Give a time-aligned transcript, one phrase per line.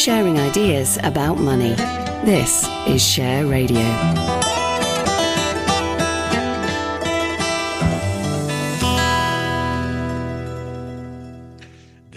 [0.00, 1.74] Sharing ideas about money.
[2.24, 4.39] This is Share Radio.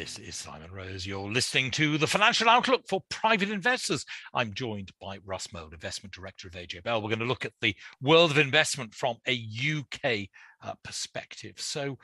[0.00, 1.04] This is Simon Rose.
[1.04, 4.06] You're listening to the Financial Outlook for Private Investors.
[4.32, 7.02] I'm joined by Russ Mould, Investment Director of AJ Bell.
[7.02, 10.30] We're going to look at the world of investment from a UK
[10.62, 11.56] uh, perspective.
[11.58, 11.98] So,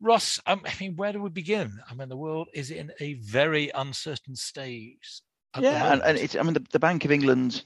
[0.00, 1.80] Russ, um, I mean, where do we begin?
[1.90, 5.20] I mean, the world is in a very uncertain stage.
[5.58, 7.64] Yeah, and, and, it's, I mean, the, the Bank of England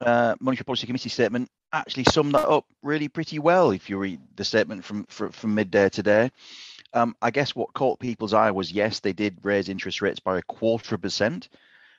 [0.00, 4.18] uh, Monetary Policy Committee statement actually summed that up really pretty well if you read
[4.36, 6.30] the statement from, from, from midday today.
[6.92, 10.38] Um, I guess what caught people's eye was yes, they did raise interest rates by
[10.38, 11.48] a quarter of a percent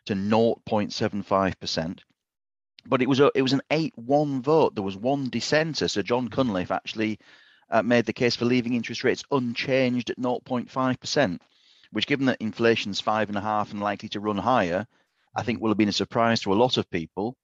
[0.06, 2.00] to 0.75%.
[2.86, 4.74] But it was a it was an eight-one vote.
[4.74, 5.88] There was one dissenter.
[5.88, 7.20] So Jon Cunliffe actually
[7.70, 11.40] uh, made the case for leaving interest rates unchanged at 0.5%,
[11.92, 14.88] which, given that inflation's five and a half and likely to run higher,
[15.36, 17.38] I think will have been a surprise to a lot of people.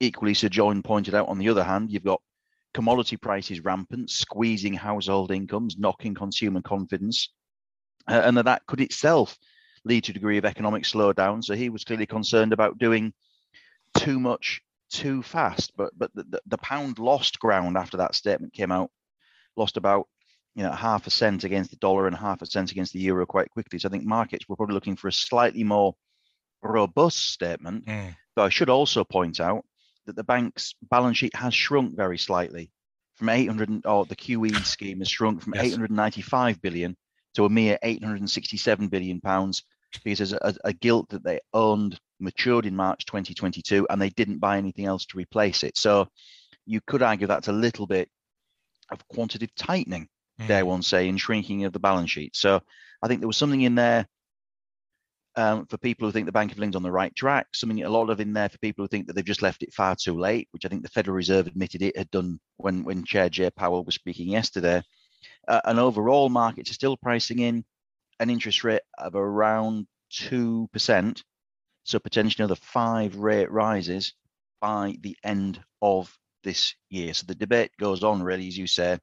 [0.00, 1.28] Equally, Sir Jon pointed out.
[1.28, 2.22] On the other hand, you've got
[2.74, 7.32] commodity prices rampant, squeezing household incomes, knocking consumer confidence,
[8.08, 9.36] uh, and that, that could itself
[9.84, 11.42] lead to a degree of economic slowdown.
[11.42, 13.12] So he was clearly concerned about doing
[13.96, 15.72] too much too fast.
[15.76, 18.90] But but the, the, pound lost ground after that statement came out,
[19.56, 20.06] lost about
[20.54, 23.26] you know half a cent against the dollar and half a cent against the euro
[23.26, 23.78] quite quickly.
[23.78, 25.94] So I think markets were probably looking for a slightly more
[26.62, 27.86] robust statement.
[27.86, 28.16] Mm.
[28.34, 29.64] But I should also point out
[30.08, 32.70] that the bank's balance sheet has shrunk very slightly
[33.16, 35.66] from 800 or the QE scheme has shrunk from yes.
[35.66, 36.96] 895 billion
[37.34, 39.64] to a mere 867 billion pounds
[40.02, 44.38] because there's a, a gilt that they owned matured in March 2022 and they didn't
[44.38, 45.76] buy anything else to replace it.
[45.76, 46.08] So
[46.64, 48.08] you could argue that's a little bit
[48.90, 50.08] of quantitative tightening,
[50.40, 50.48] mm.
[50.48, 52.34] dare one say, in shrinking of the balance sheet.
[52.34, 52.62] So
[53.02, 54.06] I think there was something in there
[55.38, 57.88] um, for people who think the Bank of England's on the right track, something a
[57.88, 60.18] lot of in there for people who think that they've just left it far too
[60.18, 63.48] late, which I think the Federal Reserve admitted it had done when when Chair Jay
[63.48, 64.82] Powell was speaking yesterday.
[65.46, 67.64] Uh, and overall, markets are still pricing in
[68.18, 71.22] an interest rate of around two percent,
[71.84, 74.14] so potentially another five rate rises
[74.60, 76.12] by the end of
[76.42, 77.14] this year.
[77.14, 78.98] So the debate goes on, really, as you say.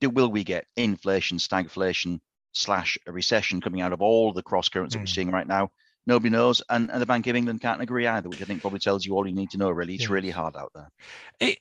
[0.00, 2.20] Do, will we get inflation, stagflation,
[2.56, 4.98] slash a recession coming out of all the cross currents mm.
[4.98, 5.14] that we're hmm.
[5.14, 5.70] seeing right now.
[6.06, 8.78] Nobody knows, and, and the Bank of England can't agree either, which I think probably
[8.78, 9.70] tells you all you need to know.
[9.70, 10.12] Really, it's yeah.
[10.12, 10.88] really hard out there.
[11.40, 11.58] It,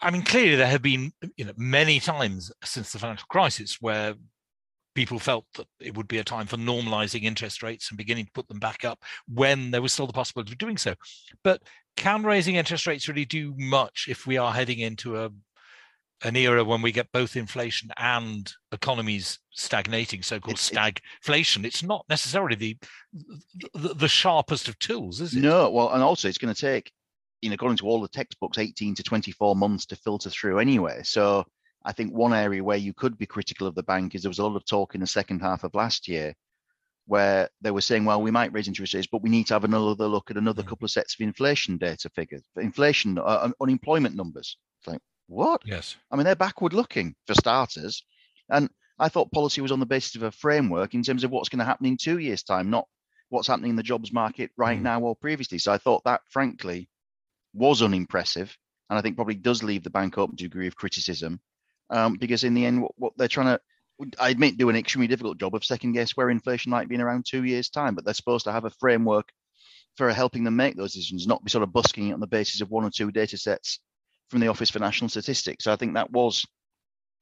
[0.00, 4.14] I mean, clearly there have been you know many times since the financial crisis where
[4.94, 8.32] people felt that it would be a time for normalizing interest rates and beginning to
[8.32, 9.02] put them back up
[9.32, 10.94] when there was still the possibility of doing so.
[11.42, 11.62] But
[11.96, 15.30] can raising interest rates really do much if we are heading into a
[16.24, 21.64] an era when we get both inflation and economies stagnating, so-called it's, stagflation.
[21.64, 22.76] It's not necessarily the,
[23.74, 25.40] the, the sharpest of tools, is it?
[25.40, 25.70] No.
[25.70, 26.90] Well, and also it's going to take,
[27.42, 31.00] you know, according to all the textbooks, 18 to 24 months to filter through anyway.
[31.04, 31.44] So
[31.84, 34.38] I think one area where you could be critical of the bank is there was
[34.38, 36.34] a lot of talk in the second half of last year
[37.06, 39.64] where they were saying, well, we might raise interest rates, but we need to have
[39.64, 40.66] another look at another mm.
[40.66, 44.56] couple of sets of inflation data figures, inflation, uh, unemployment numbers.
[44.80, 45.62] It's like, what?
[45.64, 45.96] Yes.
[46.10, 48.04] I mean, they're backward looking for starters.
[48.48, 48.68] And
[48.98, 51.60] I thought policy was on the basis of a framework in terms of what's going
[51.60, 52.86] to happen in two years' time, not
[53.30, 54.82] what's happening in the jobs market right mm.
[54.82, 55.58] now or previously.
[55.58, 56.88] So I thought that, frankly,
[57.52, 58.56] was unimpressive.
[58.90, 61.40] And I think probably does leave the bank open to a degree of criticism
[61.90, 63.60] um, because in the end, what, what they're trying to,
[64.20, 67.00] I admit, do an extremely difficult job of second guess where inflation might be in
[67.00, 69.30] around two years' time, but they're supposed to have a framework
[69.96, 72.60] for helping them make those decisions, not be sort of busking it on the basis
[72.60, 73.78] of one or two data sets
[74.30, 75.64] from the Office for National Statistics.
[75.64, 76.44] So I think that was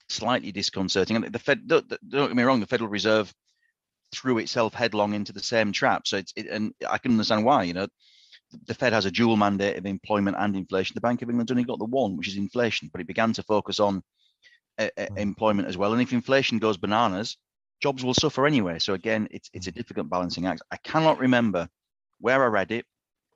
[0.09, 1.17] slightly disconcerting.
[1.17, 3.33] And the Fed, don't, don't get me wrong, the Federal Reserve
[4.15, 6.07] threw itself headlong into the same trap.
[6.07, 7.65] So it's, it, and I can understand why.
[7.65, 7.87] You know,
[8.67, 10.95] the Fed has a dual mandate of employment and inflation.
[10.95, 13.43] The Bank of England's only got the one, which is inflation, but it began to
[13.43, 14.03] focus on
[14.79, 15.93] uh, uh, employment as well.
[15.93, 17.37] And if inflation goes bananas,
[17.83, 18.79] jobs will suffer anyway.
[18.79, 20.63] So again, it's it's a difficult balancing act.
[20.71, 21.69] I cannot remember
[22.21, 22.87] where I read it,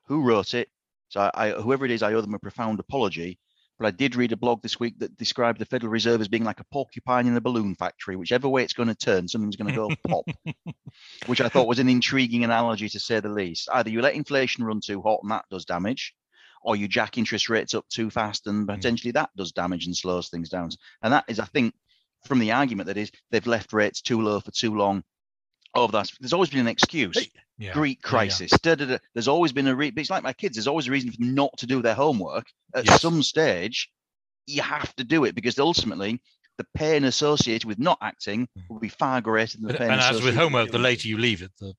[0.06, 0.68] who wrote it.
[1.08, 3.38] So I, I, whoever it is, I owe them a profound apology
[3.78, 6.44] But I did read a blog this week that described the Federal Reserve as being
[6.44, 8.17] like a porcupine in a balloon factory.
[8.17, 10.25] Whichever way it's going to turn, something's going to go pop.
[11.26, 13.69] Which I thought was an intriguing analogy to say the least.
[13.70, 16.14] Either you let inflation run too hot and that does damage,
[16.62, 18.75] or you jack interest rates up too fast and hmm.
[18.75, 20.70] potentially that does damage and slows things down.
[21.02, 21.75] And that is, I think,
[22.25, 25.05] from the argument that is they've left rates too low for too long.
[25.76, 27.17] Over that, there's always been an excuse.
[27.58, 27.73] Yeah.
[27.73, 28.11] Greek Yeah, yeah.
[28.11, 28.50] crisis.
[28.62, 28.99] Da, da, da.
[29.14, 30.56] There's always been a re- it's like my kids.
[30.56, 32.46] There's always a reason for not to do their homework.
[32.75, 33.00] At Yes.
[33.02, 33.88] some stage,
[34.46, 36.20] you have to do it because ultimately
[36.58, 39.90] the pain associated with not acting will be far greater than the pain.
[39.90, 41.75] and as with homework, the later you leave it, the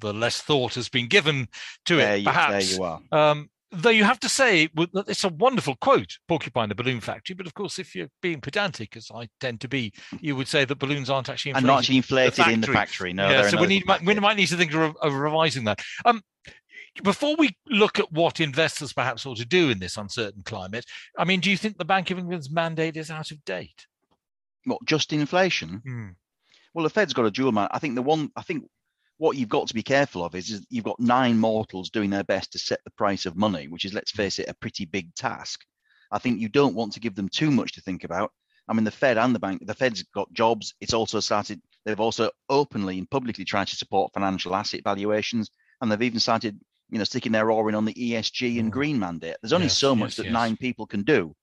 [0.00, 1.48] the less thought has been given
[1.86, 2.18] to there it.
[2.18, 2.76] you, there Perhaps.
[2.76, 3.00] you are.
[3.12, 7.46] Um, though you have to say it's a wonderful quote, "Porcupine the Balloon Factory." But
[7.46, 10.76] of course, if you're being pedantic, as I tend to be, you would say that
[10.78, 11.66] balloons aren't actually And inflated.
[11.66, 13.12] not actually inflated in the factory.
[13.12, 15.80] No, yeah, so we need might, we might need to think of, of revising that.
[16.04, 16.22] Um,
[17.02, 20.84] before we look at what investors perhaps ought to do in this uncertain climate,
[21.18, 23.86] I mean, do you think the Bank of England's mandate is out of date?
[24.64, 25.82] What, just inflation.
[25.84, 26.08] Hmm.
[26.72, 27.70] Well, the Fed's got a dual mandate.
[27.72, 28.30] I think the one.
[28.36, 28.64] I think
[29.18, 32.24] what you've got to be careful of is, is you've got nine mortals doing their
[32.24, 35.14] best to set the price of money, which is, let's face it, a pretty big
[35.14, 35.64] task.
[36.10, 38.32] I think you don't want to give them too much to think about.
[38.68, 40.74] I mean, the Fed and the bank, the Fed's got jobs.
[40.80, 41.60] It's also started.
[41.84, 45.50] They've also openly and publicly tried to support financial asset valuations,
[45.80, 46.58] and they've even started,
[46.90, 48.72] you know, sticking their oar in on the ESG and Mm.
[48.72, 49.36] green mandate.
[49.42, 50.32] There's only Yes, so much yes, that yes.
[50.32, 51.34] nine people can do,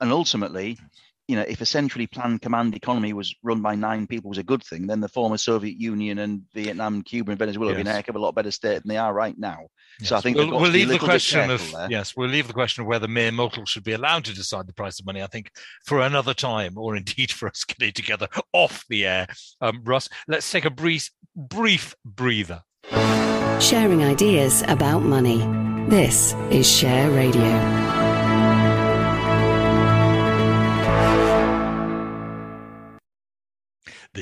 [0.00, 0.78] and ultimately,
[1.28, 4.44] you know, if a centrally planned command economy was run by nine people was a
[4.44, 7.86] good thing, then the former Soviet Union and Vietnam, Cuba, and Venezuela would be in
[7.86, 9.58] a heck of a lot better state than they are right now.
[10.02, 11.88] So I think we'll, we'll to be a leave the question of there.
[11.90, 14.72] yes, we'll leave the question of whether mere mortals should be allowed to decide the
[14.72, 15.22] price of money.
[15.22, 15.50] I think
[15.84, 19.26] for another time, or indeed for us getting together off the air.
[19.60, 22.62] Um, Russ, let's take a brief brief breather.
[23.58, 25.38] Sharing ideas about money.
[25.88, 28.15] This is Share Radio.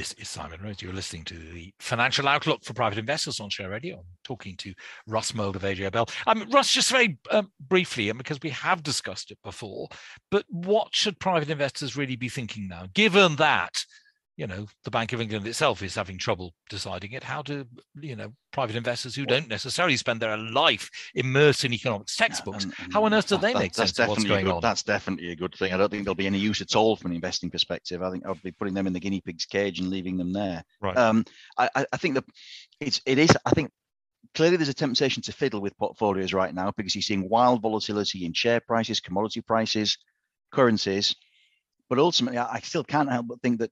[0.04, 0.82] This is Simon Rose.
[0.82, 3.96] You're listening to the Financial Outlook for Private Investors on Share Radio.
[3.96, 4.74] I'm talking to
[5.06, 6.10] Russ Mould of AJ Bell.
[6.26, 9.88] Um, Russ, just very um, briefly, and because we have discussed it before,
[10.30, 13.82] but what should private investors really be thinking now, given that,
[14.36, 17.22] you know, the Bank of England itself is having trouble deciding it?
[17.22, 17.64] How do,
[18.00, 22.75] you know, private investors who don't necessarily spend their life immersed in economics textbooks, And-
[22.81, 24.42] and how on earth do that- they that- make that's sense of what's definitely a
[24.42, 24.60] going good- on?
[24.62, 25.72] That's definitely a good thing.
[25.72, 28.02] I don't think there'll be any use at all from an investing perspective.
[28.02, 30.64] I think I'll be putting them in the guinea pig's cage and leaving them there.
[30.81, 30.96] Right.
[30.96, 31.25] Um,
[31.56, 32.25] I, I- think that
[32.81, 33.31] it's it is.
[33.46, 33.70] I think
[34.34, 38.25] clearly there's a temptation to fiddle with portfolios right now because you're seeing wild volatility
[38.25, 39.96] in share prices, commodity prices,
[40.50, 41.14] currencies.
[41.88, 43.70] But ultimately, I still can't help but think that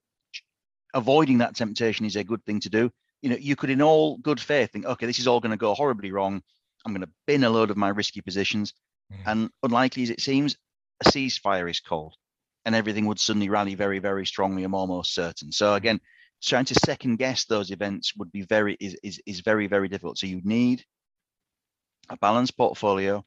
[0.94, 2.90] avoiding that temptation is a good thing to do.
[3.22, 5.56] You know, you could, in all good faith, think, okay, this is all going to
[5.56, 6.42] go horribly wrong.
[6.84, 8.74] I'm going to bin a load of my risky positions.
[9.12, 9.22] Mm.
[9.26, 10.56] And unlikely as it seems,
[11.00, 12.14] a ceasefire is called,
[12.64, 14.64] and everything would suddenly rally very, very strongly.
[14.64, 15.52] I'm almost certain.
[15.52, 16.00] So again,
[16.42, 20.18] trying to second guess those events would be very is is, is very, very difficult.
[20.18, 20.84] So you need
[22.08, 23.24] a balanced portfolio,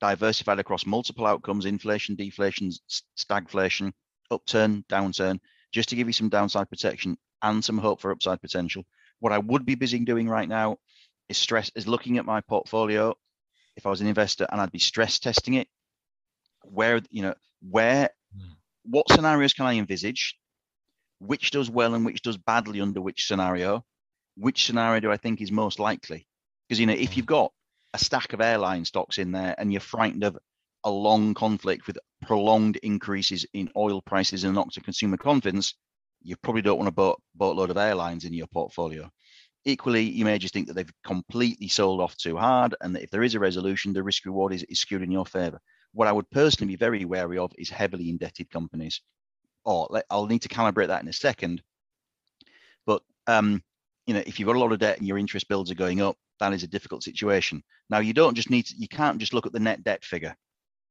[0.00, 2.72] diversified across multiple outcomes: inflation, deflation,
[3.18, 3.92] stagflation,
[4.30, 5.40] upturn, downturn,
[5.72, 8.84] just to give you some downside protection and some hope for upside potential.
[9.20, 10.78] What I would be busy doing right now
[11.28, 13.14] is stress is looking at my portfolio
[13.76, 15.68] if I was an investor and I'd be stress testing it.
[16.62, 18.52] Where you know where Hmm.
[18.84, 20.38] what scenarios can I envisage?
[21.20, 23.84] Which does well and which does badly under which scenario?
[24.36, 26.26] Which scenario do I think is most likely?
[26.68, 27.16] Because you know if Hmm.
[27.16, 27.52] you've got
[27.94, 30.38] a stack of airline stocks in there and you're frightened of
[30.84, 35.74] a long conflict with prolonged increases in oil prices and knock to consumer confidence,
[36.22, 39.10] you probably don't want a boat, boatload of airlines in your portfolio.
[39.64, 43.10] Equally, you may just think that they've completely sold off too hard, and that if
[43.10, 45.60] there is a resolution, the risk reward is, is skewed in your favor.
[45.92, 49.00] What I would personally be very wary of is heavily indebted companies.
[49.64, 51.62] Or let- I'll need to calibrate that in a second.
[52.86, 53.62] But um,
[54.06, 56.00] you know, if you've got a lot of debt and your interest bills are going
[56.00, 57.62] up, that is a difficult situation.
[57.90, 60.34] Now, you don't just need to, you can't just look at the net debt figure.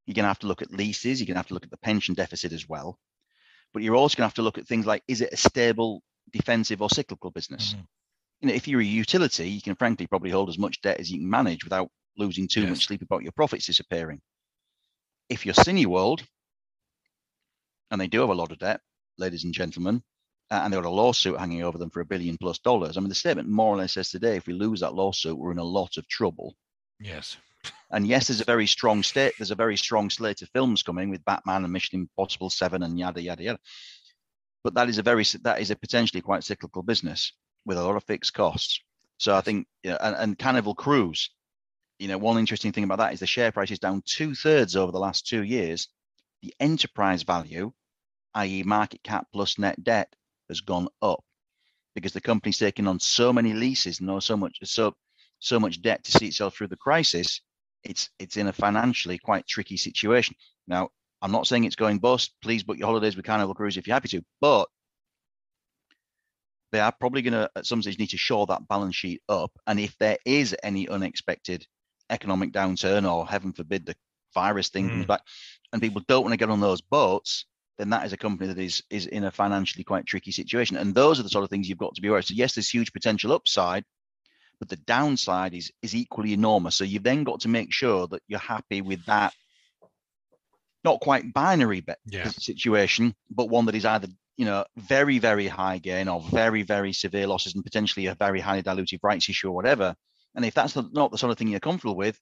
[0.07, 1.19] You're going to have to look at leases.
[1.19, 2.97] You're going to have to look at the pension deficit as well.
[3.73, 6.01] But you're also going to have to look at things like is it a stable,
[6.31, 7.73] defensive, or cyclical business?
[7.73, 7.87] Mhm.
[8.39, 11.11] You know, if you're a utility, you can frankly probably hold as much debt as
[11.11, 12.69] you can manage without losing too Yes.
[12.69, 14.21] much sleep about your profits disappearing.
[15.27, 16.25] If you're Cineworld,
[17.91, 18.81] and they do have a lot of debt,
[19.17, 20.03] ladies and gentlemen,
[20.49, 22.95] uh, and they've got a lawsuit hanging over them for a billion plus dollars.
[22.95, 25.51] I mean, the statement more or less says today, if we lose that lawsuit, we're
[25.51, 26.55] in a lot of trouble.
[26.99, 27.37] Yes.
[27.91, 29.33] And yes, there's a very strong state.
[29.37, 32.99] There's a very strong slate of films coming with Batman and Mission Impossible Seven and
[32.99, 33.59] yada yada yada.
[34.63, 37.31] But that is a very that is a potentially quite cyclical business
[37.65, 38.81] with a lot of fixed costs.
[39.17, 41.29] So I think you know, and, and Carnival Cruise,
[41.99, 44.75] you know, one interesting thing about that is the share price is down two thirds
[44.75, 45.87] over the last two years,
[46.41, 47.71] the enterprise value,
[48.35, 50.13] i.e., market cap plus net debt,
[50.49, 51.23] has gone up
[51.95, 54.93] because the company's taken on so many leases and so much so
[55.39, 57.41] so much debt to see itself through the crisis.
[57.87, 60.35] It's it's in a financially quite tricky situation.
[60.67, 60.89] Now,
[61.21, 62.33] I'm not saying it's going bust.
[62.41, 64.67] Please book your holidays with Carnival Cruise if you're happy to, but
[66.71, 69.51] they are probably going to at some stage need to shore that balance sheet up.
[69.65, 71.65] And if there is any unexpected
[72.09, 73.95] economic downturn or heaven forbid the
[74.33, 74.91] virus thing mm.
[74.91, 75.21] comes back
[75.71, 77.45] and people don't want to get on those boats,
[77.77, 80.77] then that is a company that is is in a financially quite tricky situation.
[80.77, 82.25] And those are the sort of things you've got to be aware of.
[82.25, 83.85] So yes, there's huge potential upside,
[84.59, 86.75] but the downside is is equally enormous.
[86.75, 89.33] So you've then got to make sure that you're happy with that
[90.83, 92.29] not quite binary yeah.
[92.29, 96.93] situation, but one that is either you know very very high gain or very very
[96.93, 99.95] severe losses and potentially a very highly dilutive rights issue or whatever.
[100.35, 102.19] And if that's not the sort of thing you're comfortable with,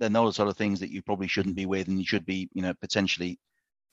[0.00, 2.06] then those are the sort of things that you probably shouldn't be with, and you
[2.06, 3.38] should be you know potentially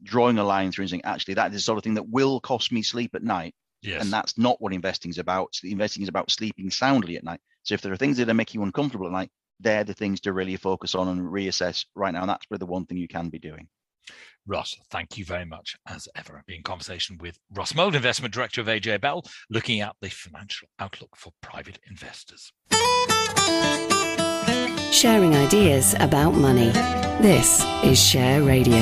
[0.04, 2.40] drawing a line through and saying actually that is the sort of thing that will
[2.40, 3.54] cost me sleep at night.
[3.82, 4.02] Yes.
[4.02, 5.58] And that's not what investing is about.
[5.64, 7.40] Investing is about sleeping soundly at night.
[7.64, 9.30] So if there are things that are making you uncomfortable at night,
[9.60, 12.22] they're the things to really focus on and reassess right now.
[12.22, 13.68] And that's probably the one thing you can be doing.
[14.48, 16.44] Russ, thank you very much as ever.
[16.46, 20.68] Being in conversation with Russ Mould, Investment Director of AJ Bell, looking at the financial
[20.78, 22.52] outlook for private investors.
[24.92, 26.70] Sharing ideas about money.
[27.22, 28.78] This is Share Radio.